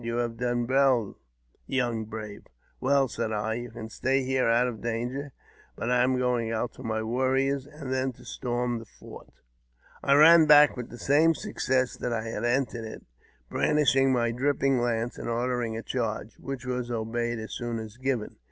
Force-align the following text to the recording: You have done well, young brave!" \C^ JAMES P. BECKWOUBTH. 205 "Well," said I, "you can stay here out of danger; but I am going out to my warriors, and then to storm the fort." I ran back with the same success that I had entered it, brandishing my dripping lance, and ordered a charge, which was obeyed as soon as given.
You 0.03 0.15
have 0.15 0.35
done 0.37 0.65
well, 0.65 1.19
young 1.67 2.05
brave!" 2.05 2.41
\C^ 2.41 2.41
JAMES 2.41 2.41
P. 2.41 2.41
BECKWOUBTH. 2.41 2.81
205 2.81 2.81
"Well," 2.81 3.07
said 3.07 3.31
I, 3.31 3.53
"you 3.61 3.69
can 3.69 3.89
stay 3.91 4.23
here 4.23 4.47
out 4.49 4.67
of 4.67 4.81
danger; 4.81 5.31
but 5.75 5.91
I 5.91 6.01
am 6.01 6.17
going 6.17 6.51
out 6.51 6.73
to 6.73 6.83
my 6.83 7.03
warriors, 7.03 7.67
and 7.67 7.93
then 7.93 8.11
to 8.13 8.25
storm 8.25 8.79
the 8.79 8.85
fort." 8.85 9.29
I 10.01 10.15
ran 10.15 10.47
back 10.47 10.75
with 10.75 10.89
the 10.89 10.97
same 10.97 11.35
success 11.35 11.95
that 11.97 12.11
I 12.13 12.23
had 12.23 12.43
entered 12.43 12.85
it, 12.85 13.05
brandishing 13.47 14.11
my 14.11 14.31
dripping 14.31 14.81
lance, 14.81 15.19
and 15.19 15.29
ordered 15.29 15.61
a 15.75 15.83
charge, 15.83 16.33
which 16.39 16.65
was 16.65 16.89
obeyed 16.89 17.37
as 17.37 17.51
soon 17.53 17.77
as 17.77 17.97
given. 17.97 18.37